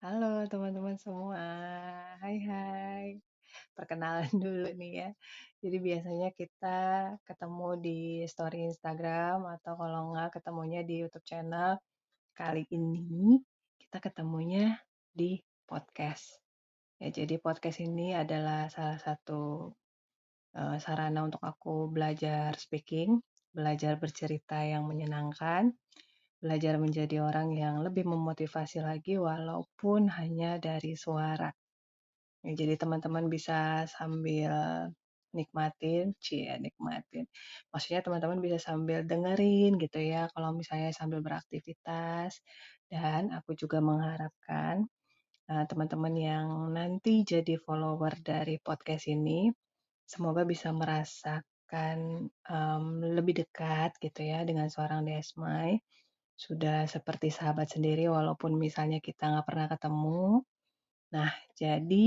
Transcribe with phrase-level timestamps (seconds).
[0.00, 1.44] Halo teman-teman semua,
[2.24, 3.20] hai hai.
[3.76, 5.08] Perkenalan dulu nih ya.
[5.60, 6.78] Jadi biasanya kita
[7.28, 11.76] ketemu di story Instagram atau kalau enggak ketemunya di YouTube channel.
[12.32, 13.44] Kali ini
[13.76, 14.72] kita ketemunya
[15.12, 15.36] di
[15.68, 16.32] podcast.
[16.96, 19.68] Ya, jadi podcast ini adalah salah satu
[20.56, 23.20] uh, sarana untuk aku belajar speaking,
[23.52, 25.76] belajar bercerita yang menyenangkan
[26.40, 31.52] belajar menjadi orang yang lebih memotivasi lagi walaupun hanya dari suara.
[32.40, 34.88] Ya, jadi teman-teman bisa sambil
[35.36, 37.28] nikmatin, cie nikmatin.
[37.70, 42.40] Maksudnya teman-teman bisa sambil dengerin gitu ya, kalau misalnya sambil beraktivitas.
[42.90, 44.88] Dan aku juga mengharapkan
[45.52, 49.52] uh, teman-teman yang nanti jadi follower dari podcast ini,
[50.08, 55.78] semoga bisa merasakan um, lebih dekat gitu ya dengan seorang Desmai
[56.40, 60.40] sudah seperti sahabat sendiri walaupun misalnya kita nggak pernah ketemu.
[61.12, 62.06] Nah, jadi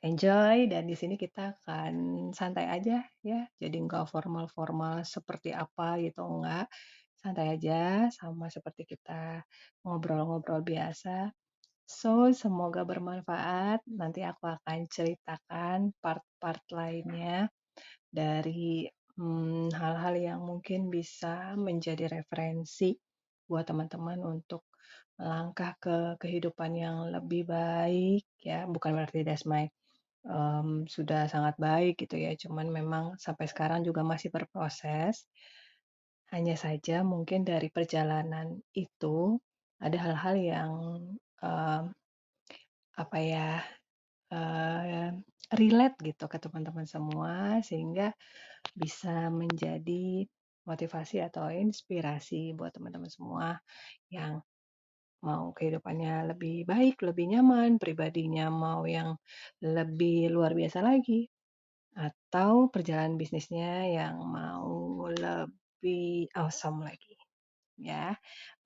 [0.00, 1.94] enjoy dan di sini kita akan
[2.32, 3.40] santai aja ya.
[3.60, 6.72] Jadi nggak formal-formal seperti apa gitu enggak.
[7.20, 9.44] Santai aja sama seperti kita
[9.84, 11.28] ngobrol-ngobrol biasa.
[11.84, 13.84] So, semoga bermanfaat.
[13.84, 17.52] Nanti aku akan ceritakan part-part lainnya
[18.08, 18.88] dari
[19.20, 22.96] hmm, hal-hal hmm, yang mungkin bisa menjadi referensi
[23.50, 24.62] buat teman-teman untuk
[25.18, 28.70] melangkah ke kehidupan yang lebih baik ya.
[28.70, 29.66] Bukan berarti Desmai
[30.24, 35.26] um, sudah sangat baik gitu ya cuman memang sampai sekarang juga masih berproses.
[36.30, 39.34] Hanya saja mungkin dari perjalanan itu
[39.82, 40.72] ada hal-hal yang
[41.42, 41.84] um,
[42.94, 43.48] apa ya
[44.30, 45.10] uh,
[45.50, 48.14] relate gitu ke teman-teman semua sehingga
[48.76, 50.28] bisa menjadi
[50.68, 53.58] motivasi atau inspirasi buat teman-teman semua
[54.12, 54.40] yang
[55.20, 59.20] mau kehidupannya lebih baik, lebih nyaman, pribadinya mau yang
[59.60, 61.28] lebih luar biasa lagi,
[61.92, 67.20] atau perjalanan bisnisnya yang mau lebih awesome lagi.
[67.80, 68.16] Ya,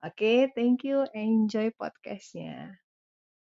[0.03, 2.84] oke, thank you, enjoy podcastnya.